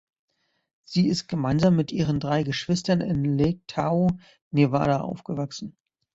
Sie 0.83 1.07
ist 1.09 1.27
gemeinsam 1.27 1.75
mit 1.75 1.91
ihren 1.91 2.19
drei 2.19 2.41
Geschwistern 2.41 3.01
in 3.01 3.37
Lake 3.37 3.59
Tahoe, 3.67 4.17
Nevada 4.49 5.01
aufgewachsen. 5.01 5.77